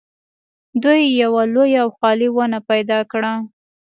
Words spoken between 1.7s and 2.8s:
او خالي ونه